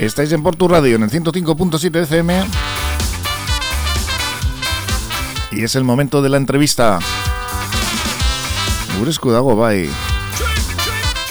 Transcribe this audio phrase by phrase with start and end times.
[0.00, 2.46] Estáis en Portu Radio en el 105.7 FM.
[5.52, 6.98] Y es el momento de la entrevista.
[8.98, 9.90] Gurescu Dago Bye.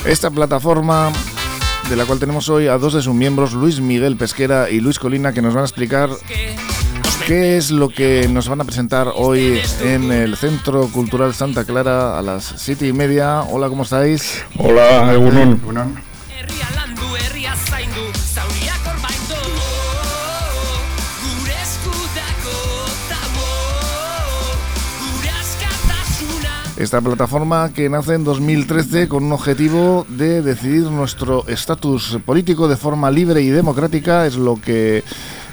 [0.06, 1.12] Esta plataforma
[1.90, 5.00] de la cual tenemos hoy a dos de sus miembros, Luis Miguel Pesquera y Luis
[5.00, 6.12] Colina, que nos van a explicar
[7.26, 12.20] qué es lo que nos van a presentar hoy en el Centro Cultural Santa Clara
[12.20, 13.42] a las siete y media.
[13.42, 14.44] Hola, ¿cómo estáis?
[14.60, 16.09] Hola, Egunon.
[26.80, 32.78] Esta plataforma que nace en 2013 con un objetivo de decidir nuestro estatus político de
[32.78, 35.04] forma libre y democrática es lo que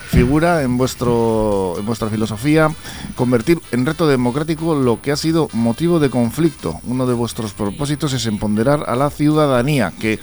[0.06, 2.70] figura en vuestro en vuestra filosofía
[3.16, 6.78] convertir en reto democrático lo que ha sido motivo de conflicto.
[6.84, 10.20] Uno de vuestros propósitos es empoderar a la ciudadanía, que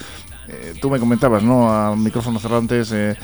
[0.48, 1.70] eh, tú me comentabas, ¿no?
[1.70, 3.14] A micrófono cerrantes eh,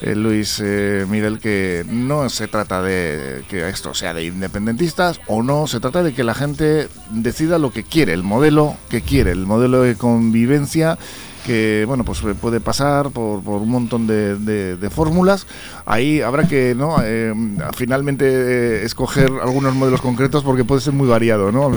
[0.00, 5.42] eh, Luis eh, Miguel, que no se trata de que esto sea de independentistas o
[5.42, 9.32] no, se trata de que la gente decida lo que quiere, el modelo que quiere,
[9.32, 10.98] el modelo de convivencia
[11.46, 15.46] que bueno pues puede pasar por, un montón de, fórmulas
[15.86, 17.32] ahí habrá que no eh,
[17.74, 21.70] finalmente escoger algunos modelos concretos porque puede ser muy variado no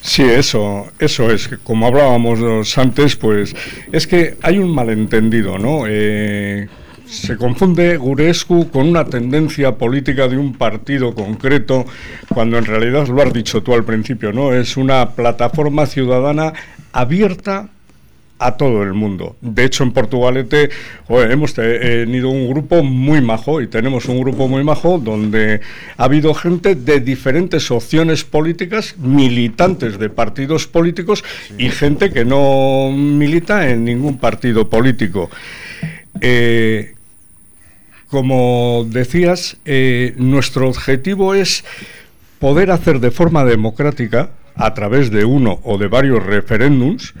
[0.00, 1.50] Sí, eso, eso es.
[1.64, 3.54] Como hablábamos antes, pues
[3.92, 5.86] es que hay un malentendido, ¿no?
[7.10, 11.86] Se confunde Gurescu con una tendencia política de un partido concreto,
[12.28, 14.52] cuando en realidad lo has dicho tú al principio, ¿no?
[14.52, 16.52] Es una plataforma ciudadana
[16.92, 17.68] abierta
[18.38, 19.36] a todo el mundo.
[19.40, 20.70] De hecho, en Portugalete
[21.08, 25.60] hemos tenido un grupo muy majo y tenemos un grupo muy majo donde
[25.96, 31.24] ha habido gente de diferentes opciones políticas, militantes de partidos políticos
[31.58, 35.30] y gente que no milita en ningún partido político.
[36.20, 36.94] Eh,
[38.08, 41.64] como decías, eh, nuestro objetivo es
[42.38, 47.14] poder hacer de forma democrática, a través de uno o de varios referéndums,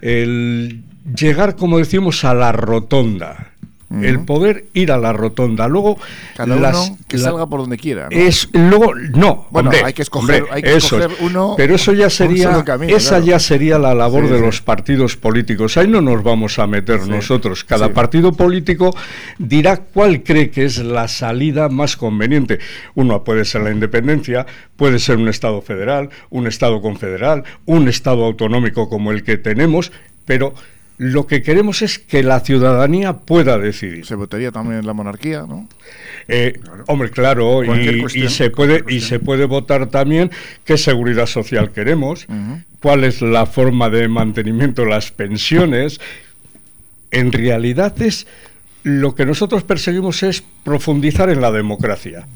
[0.00, 0.82] el
[1.14, 3.49] llegar, como decimos, a la rotonda
[3.90, 5.66] el poder ir a la rotonda.
[5.66, 5.98] Luego,
[6.36, 8.08] Cada uno que salga por donde quiera.
[8.10, 8.16] ¿no?
[8.16, 9.46] Es, luego, no.
[9.50, 11.54] Bueno, hay que escoger, hay que escoger uno.
[11.56, 15.76] Pero eso ya sería, esa ya sería la labor de los partidos políticos.
[15.76, 17.64] Ahí no nos vamos a meter nosotros.
[17.64, 18.94] Cada partido político
[19.38, 22.60] dirá cuál cree que es la salida más conveniente.
[22.94, 24.46] Uno puede ser la independencia,
[24.76, 29.90] puede ser un Estado federal, un Estado confederal, un Estado autonómico como el que tenemos,
[30.26, 30.54] pero
[31.00, 34.04] lo que queremos es que la ciudadanía pueda decidir.
[34.04, 35.66] Se votaría también la monarquía, ¿no?
[36.28, 40.30] Eh, hombre, claro, y, se puede y se puede votar también
[40.66, 42.26] qué seguridad social queremos,
[42.80, 46.02] cuál es la forma de mantenimiento de las pensiones.
[47.10, 48.26] En realidad es
[48.82, 52.26] lo que nosotros perseguimos es profundizar en la democracia.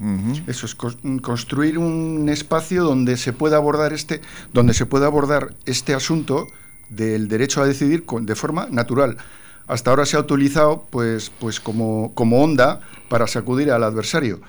[0.47, 4.23] Eso es construir un espacio donde se pueda abordar este,
[4.55, 6.49] donde se pueda abordar este asunto
[6.89, 9.17] del derecho a decidir de forma natural.
[9.67, 14.41] Hasta ahora se ha utilizado pues, pues como, como onda para sacudir al adversario.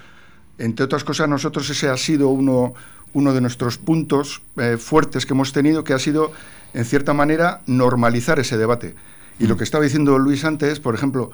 [0.57, 2.73] Entre otras cosas, nosotros ese ha sido uno,
[3.13, 6.31] uno de nuestros puntos eh, fuertes que hemos tenido, que ha sido,
[6.73, 8.95] en cierta manera, normalizar ese debate.
[9.39, 11.31] Y lo que estaba diciendo Luis antes, por ejemplo,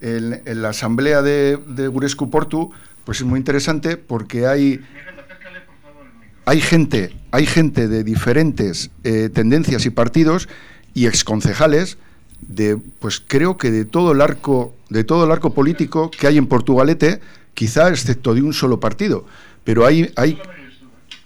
[0.00, 2.72] en, la asamblea de, de Gurescu Portu,
[3.04, 4.80] pues es muy interesante porque hay
[6.48, 10.48] hay gente, hay gente de diferentes eh, tendencias y partidos
[10.94, 11.98] y exconcejales
[12.40, 16.38] de, pues creo que de todo el arco, de todo el arco político que hay
[16.38, 17.20] en Portugalete,
[17.52, 19.26] quizá excepto de un solo partido,
[19.62, 20.38] pero hay, hay,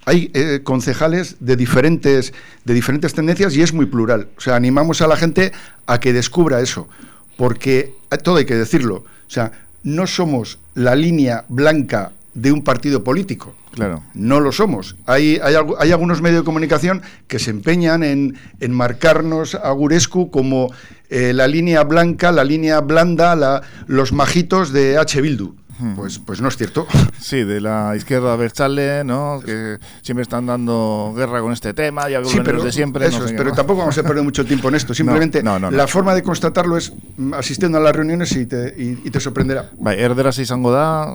[0.06, 2.34] hay eh, concejales de diferentes,
[2.65, 4.27] de diferentes tendencias y es muy plural.
[4.37, 5.53] O sea, animamos a la gente
[5.87, 6.89] a que descubra eso,
[7.37, 8.97] porque eh, todo hay que decirlo.
[8.97, 9.53] O sea,
[9.84, 13.55] no somos la línea blanca de un partido político.
[13.73, 14.03] Claro.
[14.15, 14.97] No lo somos.
[15.07, 20.31] Hay, hay, hay algunos medios de comunicación que se empeñan en, en marcarnos a Gurescu
[20.31, 20.73] como
[21.09, 25.21] eh, la línea blanca, la línea blanda, la, los majitos de H.
[25.21, 25.57] Bildu.
[25.97, 26.86] Pues, pues no es cierto.
[27.19, 29.41] Sí, de la izquierda Berchale, ¿no?
[29.45, 33.07] Que siempre están dando guerra con este tema, ya sí, pero, de siempre.
[33.07, 34.92] Eso pero tampoco vamos a perder mucho tiempo en esto.
[35.03, 39.21] Simplemente la forma de constatarlo es mm, asistiendo a las reuniones y te, y, te
[39.21, 39.71] sorprenderá.
[39.78, 41.07] Bai, y izango da,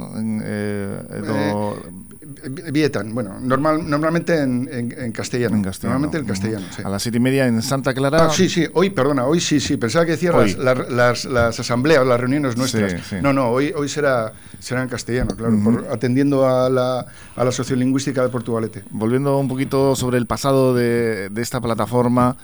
[0.44, 1.76] eh, edo...
[1.76, 2.07] Eh,
[2.72, 5.56] Vietan, bueno, normal, normalmente en, en, castellano.
[5.56, 6.00] En castellano.
[6.00, 6.82] Normalmente en castellano, sí.
[6.84, 8.26] A las siete y media en Santa Clara.
[8.26, 9.78] Ah, sí, sí, hoy, perdona, hoy sí, sí.
[9.78, 13.14] Pensaba que decías las, las, las, asambleas, las reuniones nuestras.
[13.22, 17.06] No, no, hoy, hoy será, será en castellano, claro, atendiendo a la,
[17.36, 18.84] a la sociolingüística de Portugalete.
[18.92, 22.38] Volviendo un poquito sobre el pasado de, de esta plataforma,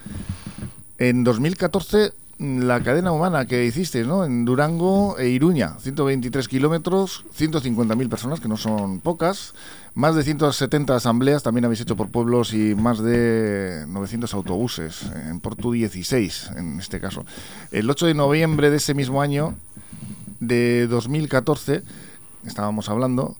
[0.98, 4.25] en 2014 la cadena humana que hiciste, ¿no?
[4.25, 9.54] En Durango e Iruña, 123 kilómetros, 150.000 personas, que no son pocas,
[9.95, 15.40] más de 170 asambleas también habéis hecho por pueblos y más de 900 autobuses, en
[15.40, 17.25] Portu 16 en este caso.
[17.72, 19.56] El 8 de noviembre de ese mismo año,
[20.40, 21.84] de 2014,
[22.45, 23.38] estábamos hablando,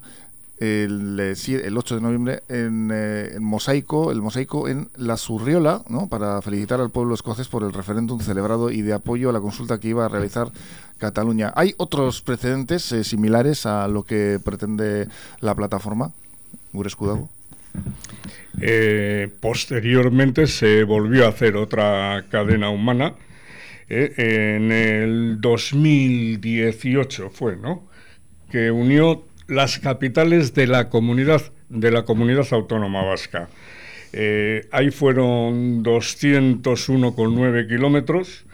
[0.60, 6.08] el, eh, el 8 de noviembre en, eh, Mosaico, el Mosaico en La Surriola, ¿no?
[6.08, 9.80] para felicitar al pueblo escocés por el referéndum celebrado y de apoyo a la consulta
[9.80, 10.52] que iba a realizar
[11.00, 11.52] Cataluña.
[11.56, 15.10] ¿Hay otros precedentes eh, similares a lo que pretende
[15.42, 16.12] la plataforma,
[16.74, 17.30] Gurescudago?
[19.42, 23.16] posteriormente se volvió a hacer otra cadena humana
[23.90, 27.84] en el 2018 fue, ¿no?
[28.52, 33.50] Que unió las capitales de la comunidad, de la comunidad autónoma vasca.
[34.14, 38.46] Eh, ahí fueron 201,9 kilómetros,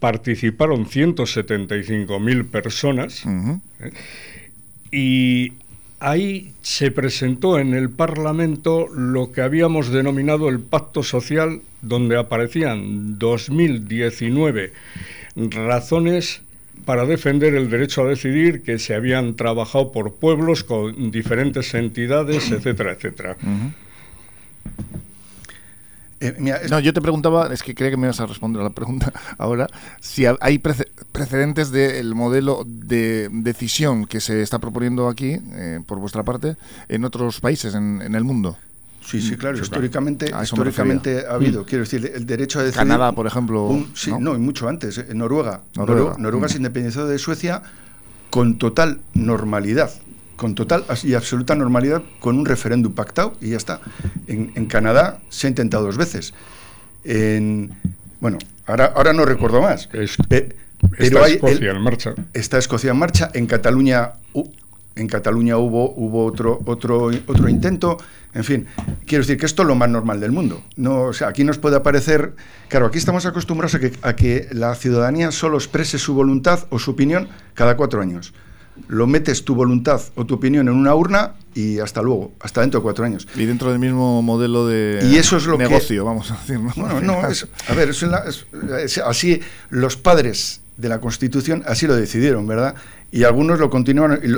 [0.00, 3.90] participaron 175.000 personas ¿eh?
[4.90, 5.52] y
[6.00, 13.18] ahí se presentó en el Parlamento lo que habíamos denominado el Pacto Social, donde aparecían
[13.18, 14.72] 2019
[15.36, 16.42] razones
[16.84, 22.50] para defender el derecho a decidir que se habían trabajado por pueblos con diferentes entidades,
[22.50, 23.36] etcétera, etcétera.
[26.20, 26.34] Eh,
[26.68, 29.12] no, yo te preguntaba, es que creía que me ibas a responder a la pregunta
[29.38, 29.68] ahora,
[30.00, 36.24] si hay precedentes del modelo de decisión que se está proponiendo aquí, eh, por vuestra
[36.24, 36.56] parte,
[36.88, 38.56] en otros países en el mundo.
[39.08, 39.58] Sí, sí, mm, claro.
[39.58, 41.64] históricamente, históricamente ha habido, mm.
[41.64, 42.78] quiero decir, el derecho a decidir.
[42.78, 43.86] Canadá, por ejemplo.
[43.94, 44.34] sí, ¿no?
[44.34, 44.98] y mucho antes.
[44.98, 45.62] En Noruega.
[45.76, 46.58] Noruega, Noruega, se mm.
[46.58, 47.62] independizó de Suecia
[48.28, 49.90] con total normalidad.
[50.38, 53.80] Con total y absoluta normalidad, con un referéndum pactado y ya está.
[54.26, 56.32] En, Canadá se ha intentado dos veces.
[57.04, 57.72] En,
[58.20, 59.88] bueno, ahora, ahora no recuerdo más.
[59.88, 62.14] pero está Escocia en marcha.
[62.32, 63.30] Está Escocia en marcha.
[63.34, 64.12] En Cataluña
[64.98, 67.98] en Cataluña hubo, hubo otro, otro, otro intento.
[68.34, 68.66] En fin,
[69.06, 70.62] quiero decir que esto es lo más normal del mundo.
[70.76, 72.34] No, o sea, aquí nos puede parecer.
[72.68, 76.78] Claro, aquí estamos acostumbrados a que, a que la ciudadanía solo exprese su voluntad o
[76.78, 78.34] su opinión cada cuatro años.
[78.88, 82.80] Lo metes tu voluntad o tu opinión en una urna y hasta luego, hasta dentro
[82.80, 83.26] de cuatro años.
[83.34, 86.58] Y dentro del mismo modelo de y eso es lo negocio, vamos a decir.
[86.58, 87.14] Bueno, no,
[87.68, 87.90] a ver,
[89.04, 89.40] así
[89.70, 92.74] los padres de la Constitución así lo decidieron, ¿verdad?
[93.10, 94.32] Y algunos lo continúan, y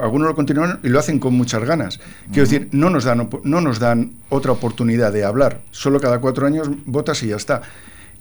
[0.00, 1.98] algunos lo continúan y lo hacen con muchas ganas.
[2.32, 5.60] Quiero decir, no nos dan no nos dan otra oportunidad de hablar.
[5.70, 7.62] Solo cada cuatro años votas y ya está.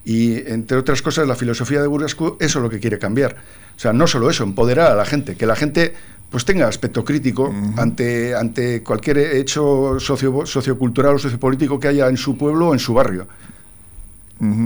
[0.06, 3.36] Y entre otras cosas, la filosofía de Burgascu eso es lo que quiere cambiar.
[3.75, 5.94] O sea, no solo eso, empoderar a la gente, que la gente
[6.30, 12.18] pues tenga aspecto crítico ante, ante cualquier hecho socio, sociocultural o sociopolítico que haya en
[12.18, 13.28] su pueblo o en su barrio.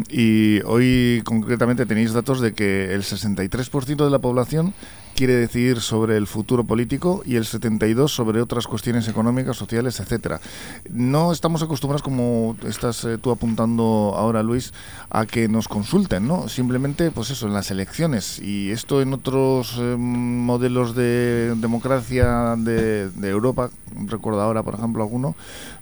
[0.10, 4.74] Y hoy concretamente tenéis datos de que el 63% de la población
[5.19, 10.39] quiere decidir sobre el futuro político y el 72 sobre otras cuestiones económicas, sociales, etcétera.
[10.89, 14.71] No estamos acostumbrados, como estás eh, tú apuntando ahora, Luis,
[15.10, 16.48] a que nos consulten, ¿no?
[16.48, 18.39] Simplemente, pues eso, en las elecciones.
[18.39, 23.71] Y esto en otros eh, modelos de democracia de, de Europa,
[24.06, 25.35] recuerdo ahora, por ejemplo, alguno,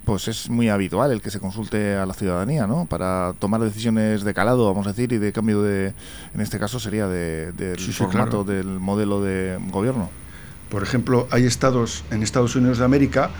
[0.04, 2.86] pues es muy habitual el que se consulte a la ciudadanía, ¿no?
[2.86, 5.92] Para tomar decisiones de calado, vamos a decir, y de cambio de,
[6.34, 9.27] en este caso sería del formato del modelo de
[9.70, 10.10] gobierno.
[10.68, 13.30] Por ejemplo, hay estados en Estados Unidos de América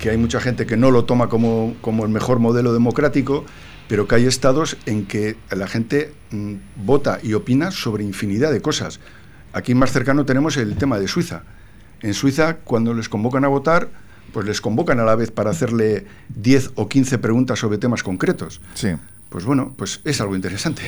[0.00, 3.44] que hay mucha gente que no lo toma como, como el mejor modelo democrático,
[3.88, 8.60] pero que hay estados en que la gente mm, vota y opina sobre infinidad de
[8.60, 9.00] cosas.
[9.52, 11.42] Aquí más cercano tenemos el tema de Suiza.
[12.02, 13.88] En Suiza, cuando les convocan a votar,
[14.32, 18.60] pues les convocan a la vez para hacerle 10 o 15 preguntas sobre temas concretos.
[18.74, 18.88] Sí.
[19.28, 20.82] Pues bueno, pues es algo interesante.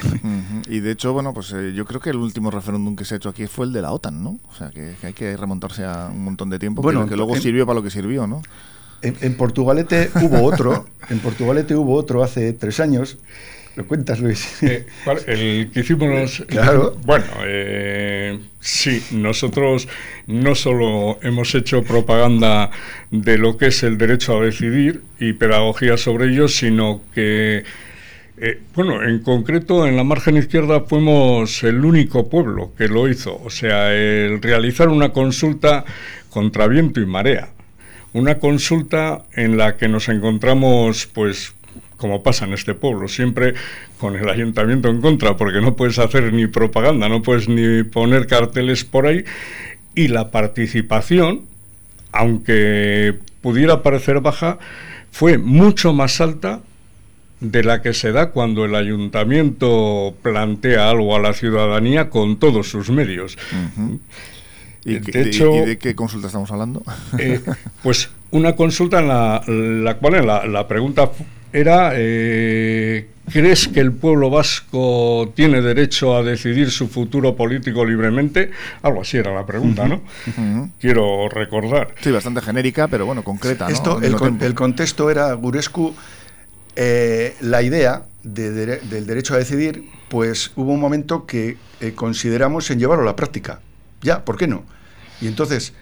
[0.68, 3.16] Y de hecho, bueno, pues eh, yo creo que el último referéndum que se ha
[3.16, 4.38] hecho aquí fue el de la OTAN, ¿no?
[4.48, 7.66] O sea, que, hay que remontarse a un montón de tiempo, bueno, que, luego sirvió
[7.66, 8.42] para lo que sirvió, ¿no?
[9.02, 13.18] En, Portugalete hubo otro, en Portugalete hubo otro hace tres años.
[13.76, 14.62] ¿Lo cuentas, Luis?
[14.62, 14.86] Eh,
[15.26, 16.42] el que hicimos...
[16.48, 16.96] Claro.
[17.04, 19.86] Bueno, eh, sí, nosotros
[20.26, 22.70] no solo hemos hecho propaganda
[23.10, 27.64] de lo que es el derecho a decidir y pedagogía sobre ello, sino que...
[28.38, 33.40] Eh, bueno, en concreto en la margen izquierda fuimos el único pueblo que lo hizo,
[33.42, 35.86] o sea, el realizar una consulta
[36.28, 37.48] contra viento y marea.
[38.12, 41.54] Una consulta en la que nos encontramos, pues,
[41.96, 43.54] como pasa en este pueblo, siempre
[43.98, 48.26] con el ayuntamiento en contra, porque no puedes hacer ni propaganda, no puedes ni poner
[48.26, 49.24] carteles por ahí,
[49.94, 51.42] y la participación,
[52.12, 54.58] aunque pudiera parecer baja,
[55.10, 56.60] fue mucho más alta
[57.40, 62.70] de la que se da cuando el ayuntamiento plantea algo a la ciudadanía con todos
[62.70, 63.36] sus medios.
[64.84, 66.82] ¿Y, de, qué consulta estamos hablando?
[67.18, 67.40] Eh,
[67.82, 69.00] pues una consulta
[69.46, 71.10] en la, cual la, pregunta
[71.52, 78.50] era, eh, ¿crees que el pueblo vasco tiene derecho a decidir su futuro político libremente?
[78.82, 80.02] Algo así era la pregunta, ¿no?
[80.80, 81.94] Quiero recordar.
[82.00, 83.68] Sí, bastante genérica, pero bueno, concreta.
[83.68, 85.94] Esto, el, el, contexto era, Gurescu,
[86.76, 91.56] eh, la idea del derecho a decidir, pues hubo un momento que
[91.94, 93.60] consideramos en llevarlo a la práctica.
[94.02, 94.64] Ya, ¿por qué no?
[95.20, 95.72] Y entonces,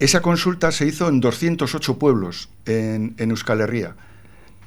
[0.00, 3.94] esa consulta se hizo en 208 pueblos en, Euskal Herria,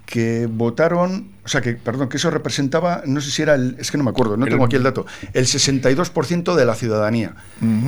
[0.06, 3.90] que votaron, o sea, que, perdón, que eso representaba, no sé si era el, es
[3.90, 7.36] que no me acuerdo, no tengo aquí el dato, el 62% de la ciudadanía.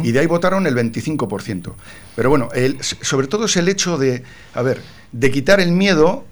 [0.04, 1.74] Y de ahí votaron el 25%.
[2.16, 4.24] Pero bueno, el, sobre todo es el hecho de,
[4.54, 6.25] a ver, de quitar el miedo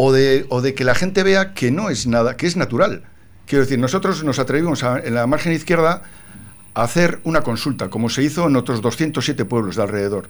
[0.00, 3.02] o de, o de que la gente vea que no es nada, que es natural.
[3.46, 6.02] Quiero decir, nosotros nos atrevimos en la margen izquierda
[6.74, 10.28] hacer una consulta, como se hizo en otros 207 pueblos de alrededor.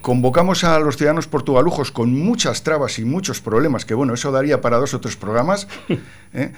[0.00, 4.62] Convocamos a los ciudadanos portugalujos con muchas trabas y muchos problemas, que bueno, eso daría
[4.62, 5.68] para dos o tres programas,
[6.32, 6.52] ¿eh?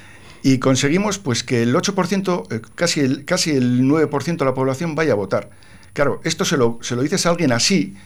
[0.44, 4.94] y conseguimos pues que el 8%, eh, casi, el, casi el 9% de la población
[4.94, 5.50] vaya a votar.
[5.92, 7.96] Claro, esto se lo, se lo dices a alguien así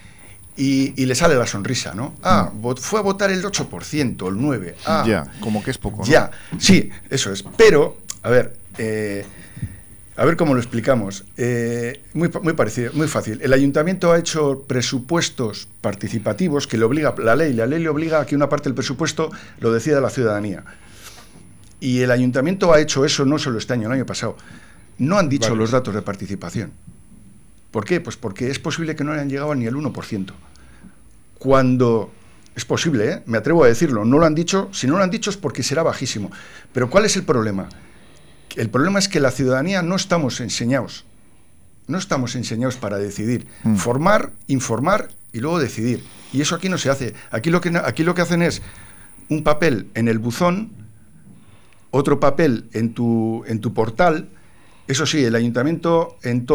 [0.57, 2.15] y, le sale la sonrisa, ¿no?
[2.23, 2.77] Ah, mm.
[2.77, 4.75] fue a votar el 8%, el 9%.
[4.87, 6.05] Ah, ya, como que es poco.
[6.05, 7.43] Ya, sí, eso es.
[7.57, 9.25] Pero, a ver, eh,
[10.17, 11.25] a ver cómo lo explicamos.
[11.37, 13.41] Eh, muy, muy parecido, muy fácil.
[13.43, 17.53] El ayuntamiento ha hecho presupuestos participativos que le obliga la ley.
[17.53, 20.65] La ley le obliga a que una parte del presupuesto lo decida la ciudadanía.
[21.81, 24.37] Y el ayuntamiento ha hecho eso no solo este año, el año pasado.
[24.99, 26.73] No han dicho los datos de participación.
[27.75, 28.01] ¿Por qué?
[28.01, 30.33] Pues porque es posible que no hayan llegado ni el 1%.
[31.41, 32.13] Cuando
[32.55, 33.23] es posible, ¿eh?
[33.27, 35.65] me atrevo a decirlo, no lo han dicho, si no lo han dicho es porque
[35.65, 36.31] será bajísimo.
[36.73, 37.69] Pero ¿cuál es el problema?
[38.55, 41.05] El problema es que la ciudadanía no estamos enseñados.
[41.89, 43.49] No estamos enseñados para decidir.
[43.65, 43.75] Mm.
[43.75, 46.05] Formar, informar y luego decidir.
[46.33, 47.13] Y eso aquí no se hace.
[47.33, 48.63] Aquí lo que, aquí lo que hacen es
[49.29, 50.71] un papel en el buzón,
[51.91, 54.29] otro papel en tu, en tu portal.
[54.87, 56.47] Eso sí, el ayuntamiento en,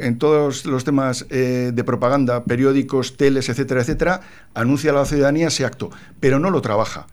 [0.00, 4.20] en, todos los temas eh, de propaganda, periódicos, teles, etcétera, etcétera,
[4.54, 7.06] anuncia a la ciudadanía ese acto, pero no lo trabaja.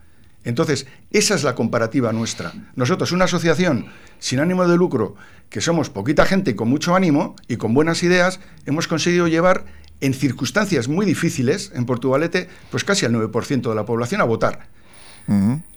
[0.44, 2.52] Entonces, esa es la comparativa nuestra.
[2.74, 3.86] Nosotros, una asociación
[4.18, 5.14] sin ánimo de lucro,
[5.50, 9.66] que somos poquita gente con mucho ánimo y con buenas ideas, hemos conseguido llevar
[10.00, 14.68] en circunstancias muy difíciles en Portugalete, pues casi al 9% de la población a votar.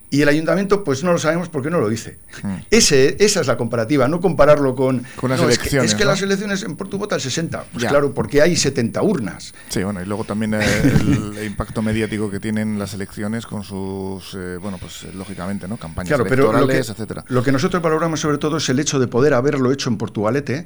[0.10, 2.18] Y el ayuntamiento, pues no lo sabemos porque no lo dice.
[2.44, 2.56] Mm.
[2.70, 5.92] Ese, esa es la comparativa, no compararlo con, con las elecciones.
[5.92, 7.66] Es que, las elecciones en Portugal vota el 60.
[7.74, 9.54] Pues claro, porque hay 70 urnas.
[9.70, 14.58] Sí, bueno, y luego también el, impacto mediático que tienen las elecciones con sus, eh,
[14.58, 15.78] bueno, pues lógicamente, ¿no?
[15.78, 17.26] Campañas electorales, etcétera.
[17.28, 20.66] Lo que nosotros valoramos sobre todo es el hecho de poder haberlo hecho en Portugalete,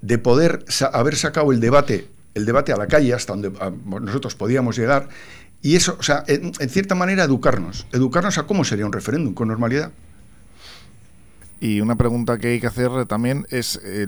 [0.00, 3.52] de poder haber sacado el debate el debate a la calle hasta donde
[4.00, 5.08] nosotros podíamos llegar
[5.62, 9.48] y eso, o sea, en, cierta manera educarnos, educarnos a cómo sería un referéndum con
[9.48, 9.92] normalidad.
[11.60, 14.06] Y una pregunta que hay que hacer también es, eh,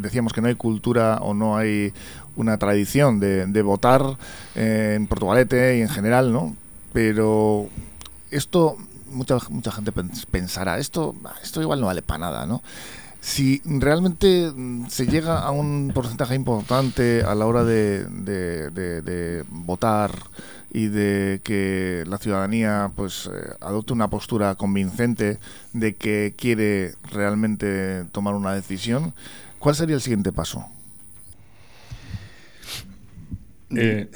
[0.00, 1.92] decíamos que no hay cultura o no hay
[2.36, 4.16] una tradición de, votar
[4.54, 6.56] en Portugalete y en general, ¿no?
[6.94, 7.68] Pero
[8.30, 8.78] esto,
[9.10, 9.92] mucha, mucha gente
[10.30, 12.62] pensará, esto, esto igual no vale para nada, ¿no?
[13.20, 14.50] Si realmente
[14.88, 20.10] se llega a un porcentaje importante a la hora de, de votar
[20.72, 25.38] y de que la ciudadanía pues eh, adopte una postura convincente
[25.74, 29.12] de que quiere realmente tomar una decisión,
[29.58, 30.64] ¿cuál sería el siguiente paso?
[33.76, 34.08] Eh,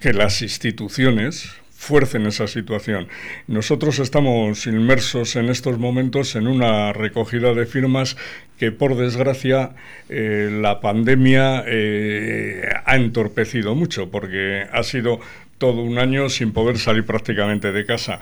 [0.00, 1.50] que las instituciones
[1.82, 3.08] fuercen esa situación.
[3.48, 8.16] Nosotros estamos inmersos en estos momentos en una recogida de firmas
[8.56, 9.72] que por desgracia
[10.08, 15.18] eh, la pandemia eh, ha entorpecido mucho porque ha sido
[15.58, 18.20] todo un año sin poder salir prácticamente de casa.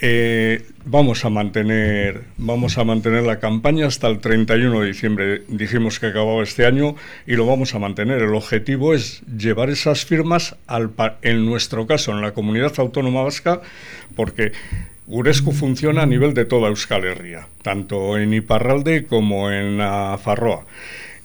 [0.00, 5.42] Eh, vamos a mantener vamos a mantener la campaña hasta el 31 de diciembre.
[5.48, 6.94] Dijimos que acababa este año
[7.26, 8.22] y lo vamos a mantener.
[8.22, 13.60] El objetivo es llevar esas firmas al en nuestro caso en la comunidad autónoma vasca
[14.14, 14.52] porque
[15.08, 19.78] Uresco funciona a nivel de toda Euskal Herria, tanto en Iparralde como en
[20.18, 20.64] Farroa.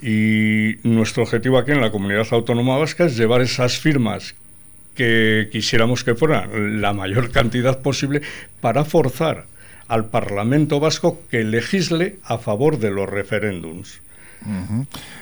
[0.01, 4.35] Y nuestro objetivo aquí en la comunidad autónoma vasca es llevar esas firmas
[4.95, 8.21] que quisiéramos que fueran la mayor cantidad posible
[8.61, 9.45] para forzar
[9.87, 14.01] al Parlamento vasco que legisle a favor de los referéndums.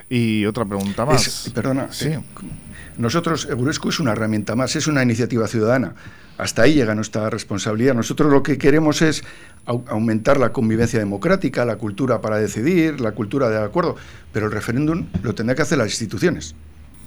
[0.10, 1.52] Y otra pregunta más.
[1.54, 2.10] perdona, sí.
[2.98, 5.94] nosotros, Egurescu es una herramienta más, es una iniciativa ciudadana.
[6.38, 7.94] Hasta ahí llega nuestra responsabilidad.
[7.94, 9.24] Nosotros lo que queremos es
[9.66, 13.96] aumentar la convivencia democrática, la cultura para decidir, la cultura de acuerdo,
[14.34, 16.56] pero el referéndum lo tendrá que hacer las instituciones.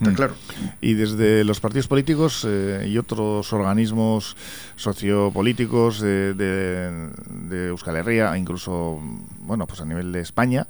[0.00, 0.14] Está mm.
[0.14, 0.34] claro.
[0.80, 4.36] Y desde los partidos políticos eh, y otros organismos
[4.76, 9.00] sociopolíticos de, de, Euskal Herria, incluso
[9.40, 10.66] bueno, pues a nivel de España,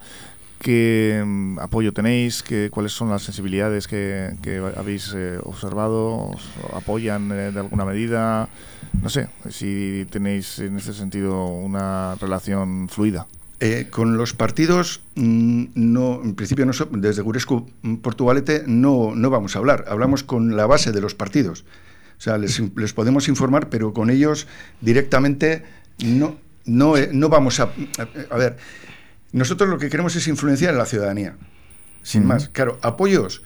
[0.65, 2.43] ¿Qué mm, apoyo tenéis?
[2.43, 4.33] ¿Qué, ¿Cuáles son las sensibilidades que,
[4.79, 6.31] habéis eh, observado?
[6.31, 8.49] ¿Os apoyan eh, de alguna medida?
[9.03, 13.27] No sé, si tenéis en ese sentido una relación fluida.
[13.65, 17.71] Eh, con los partidos, mm, no, en principio, no, desde Gurescu
[18.03, 19.87] Portugalete no, no vamos a hablar.
[19.89, 21.65] Hablamos con la base de los partidos.
[22.19, 24.47] O sea, les, les podemos informar, pero con ellos
[24.83, 25.63] directamente
[26.05, 27.73] no, no, no vamos a...
[28.29, 28.59] A ver,
[29.33, 31.39] nosotros lo que queremos es influenciar en la ciudadanía,
[32.03, 32.51] sin más.
[32.51, 33.41] Claro, apoyos,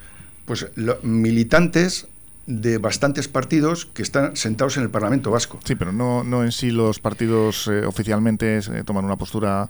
[0.46, 0.66] pues
[1.04, 2.08] militantes
[2.48, 5.60] de bastantes partidos que están sentados en el Parlamento Vasco.
[5.64, 9.68] Sí, pero no, no en sí los partidos eh, oficialmente eh, toman una postura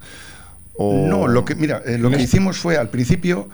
[0.74, 1.08] o...
[1.08, 3.48] No, lo que, mira, eh, lo que hicimos fue al principio...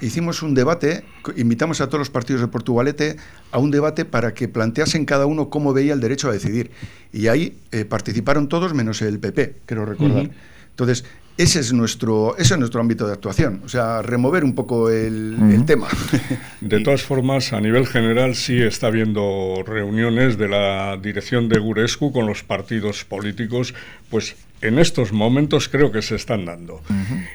[0.00, 1.04] hicimos un debate,
[1.36, 3.16] invitamos a todos los partidos de Portugalete
[3.52, 6.72] a un debate para que planteasen cada uno cómo veía el derecho a decidir.
[7.12, 7.56] Y ahí
[7.88, 10.30] participaron todos menos el PP, quiero recordar.
[10.70, 11.04] Entonces,
[11.36, 15.64] ese es nuestro ese es nuestro ámbito de actuación, o sea, remover un poco el,
[15.66, 15.88] tema.
[16.60, 22.12] De todas formas, a nivel general sí está habiendo reuniones de la dirección de Gurescu
[22.12, 23.74] con los partidos políticos,
[24.10, 26.80] pues en estos momentos creo que se están dando.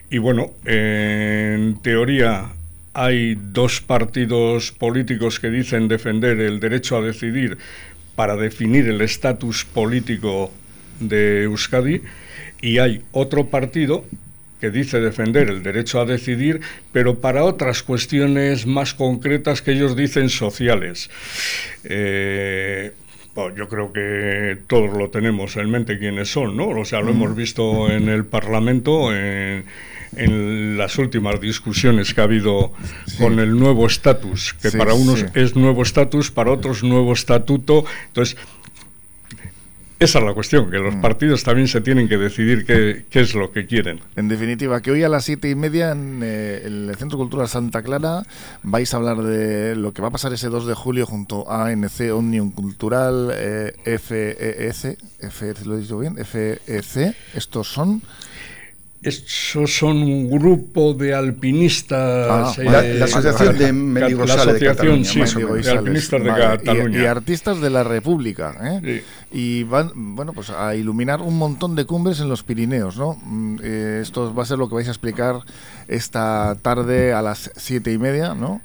[0.09, 2.53] Y bueno, en teoría
[2.93, 7.57] hay dos partidos políticos que dicen defender el derecho a decidir
[8.15, 10.51] para definir el estatus político
[10.99, 12.01] de Euskadi
[12.61, 14.03] y hay otro partido
[14.59, 16.61] que dice defender el derecho a decidir,
[16.91, 21.09] pero para otras cuestiones más concretas que ellos dicen sociales.
[21.83, 22.91] Eh,
[23.55, 26.69] yo creo que todos lo tenemos en mente quiénes son, ¿no?
[26.69, 29.65] O sea, lo hemos visto en el Parlamento, en,
[30.77, 32.71] las últimas discusiones que ha habido
[33.19, 37.85] con el nuevo estatus, que para unos es nuevo estatus, para otros nuevo estatuto.
[38.07, 38.37] Entonces,
[39.99, 41.01] esa es la cuestión, que los mm.
[41.01, 43.99] partidos también se tienen que decidir qué, es lo que quieren.
[44.15, 47.81] En definitiva, que hoy a las siete y media en eh, el Centro Cultural Santa
[47.81, 48.23] Clara
[48.63, 51.67] vais a hablar de lo que va a pasar ese 2 de julio junto a
[51.67, 54.97] ANC, Omnium Cultural, eh, FES,
[55.31, 58.01] FEC, lo he dicho bien, FEC, estos son...
[59.01, 62.57] Esos son un grupo de alpinistas.
[62.57, 67.03] Ah, eh, la, Asociación de Mendigosales de, Alpinistas de Cataluña.
[67.03, 68.81] Y, artistas de la República.
[68.83, 69.03] ¿eh?
[69.31, 72.97] Y van bueno, pues a iluminar un montón de cumbres en los Pirineos.
[72.97, 73.17] ¿no?
[73.23, 75.41] Mm, eh, esto va a ser lo que vais a explicar
[75.87, 78.33] esta tarde a las siete y media.
[78.33, 78.61] ¿no?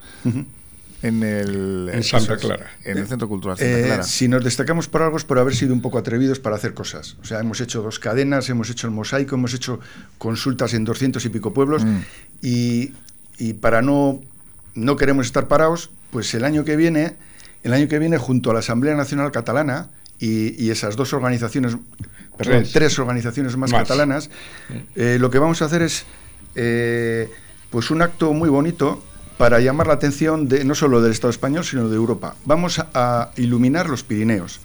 [1.03, 4.03] En el en Santa Clara en el Centro Cultural Santa eh, Clara.
[4.05, 7.17] si nos destacamos por algo es por haber sido un poco atrevidos para hacer cosas.
[7.21, 9.81] O sea, hemos hecho dos cadenas, hemos hecho el mosaico, hemos hecho
[10.19, 11.99] consultas en 200 y pico pueblos mm.
[12.41, 12.93] y,
[13.39, 14.21] y, para no
[14.75, 17.17] no queremos estar parados, pues el año que viene,
[17.63, 19.89] el año que viene junto a la Asamblea Nacional Catalana
[20.19, 21.77] y, y esas dos organizaciones,
[22.37, 24.31] perdón, tres, organizaciones más, catalanas,
[24.95, 26.05] eh, lo que vamos a hacer es
[26.55, 27.29] eh,
[27.71, 29.03] pues un acto muy bonito
[29.39, 32.35] para llamar la atención de, no solo del Estado español, sino de Europa.
[32.45, 34.61] Vamos a, iluminar los Pirineos.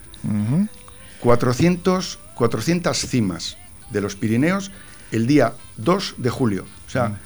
[1.19, 3.57] 400, 400 cimas
[3.91, 4.71] de los Pirineos
[5.11, 6.65] el día 2 de julio.
[6.85, 7.19] O sea,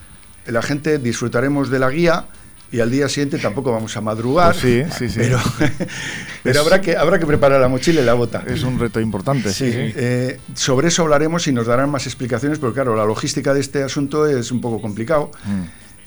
[0.45, 2.25] la gente disfrutaremos de la guía
[2.71, 4.56] y al día siguiente tampoco vamos a madrugar.
[4.56, 5.19] Pues sí, sí, sí.
[5.19, 5.39] Pero,
[6.43, 8.43] pero habrá, que, habrá que preparar la mochila y la bota.
[8.47, 9.51] Es un reto importante.
[9.51, 13.60] Sí, eh, sobre eso hablaremos y nos darán más explicaciones, porque claro, la logística de
[13.60, 15.32] este asunto es un poco complicado.
[15.43, 15.63] Mm.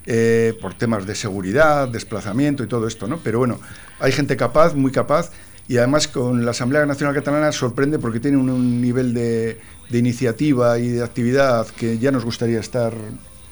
[0.07, 3.21] Eh, por temas de seguridad, desplazamiento y todo esto, ¿no?
[3.25, 3.59] Pero bueno,
[4.01, 5.31] hay gente capaz, muy capaz,
[5.67, 9.59] y además con la Asamblea Nacional Catalana sorprende porque tiene un, nivel de,
[9.91, 12.93] iniciativa y de actividad que ya nos gustaría estar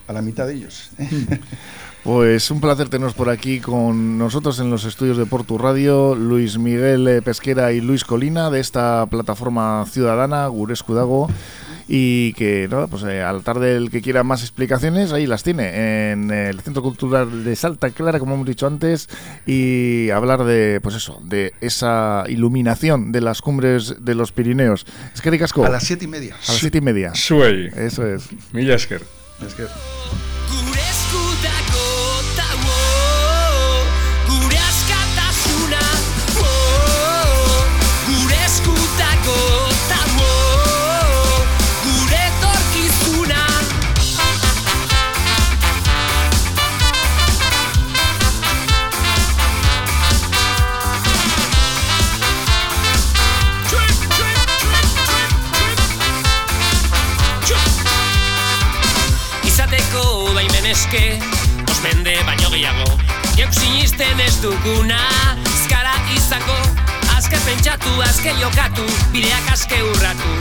[0.07, 0.91] a la mitad de ellos.
[2.05, 6.59] Pues un placer tenernos por aquí con nosotros en los estudios de Portu Radio, Luis
[6.59, 11.29] Miguel eh, Pesquera y Luis Colina de esta plataforma ciudadana, Gurescudago
[11.95, 16.13] y que nada, pues eh, al tarde el que quiera más explicaciones, ahí las tiene,
[16.13, 19.11] en el Centro Cultural de Salta Clara, como hemos dicho antes,
[19.45, 24.87] y hablar de, pues eso, de esa iluminación de las cumbres de los Pirineos.
[25.15, 25.29] Es que
[25.69, 26.35] A las siete y media.
[26.35, 27.15] A las siete y media.
[27.15, 27.69] Suey.
[27.77, 28.31] Eso es.
[60.83, 61.19] eske
[61.71, 62.87] Ospende baino gehiago.
[63.37, 64.99] Geuk sinisten ez duguna
[65.63, 66.57] Zkara izako
[67.17, 70.33] Azke pentsatu, azke jokatu Bideak aske urratu.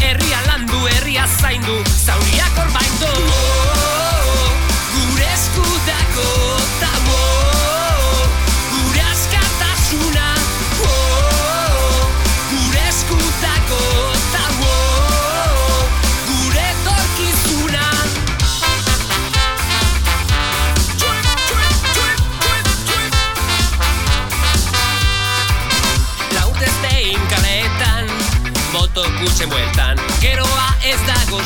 [0.00, 2.59] Herria landu, herria zaindu Zauriako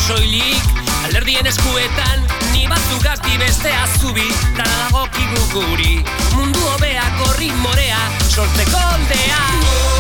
[0.07, 0.63] soilik
[1.05, 5.07] Alderdien eskuetan, ni batzuk gazti beste azubi Dara dago
[5.55, 6.05] guri,
[6.37, 9.94] mundu hobeak horri morea, sortzeko ondea!